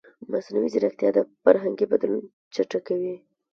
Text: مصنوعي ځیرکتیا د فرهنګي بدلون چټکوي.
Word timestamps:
مصنوعي 0.31 0.69
ځیرکتیا 0.73 1.09
د 1.15 1.17
فرهنګي 1.43 1.85
بدلون 1.91 2.21
چټکوي. 2.53 3.15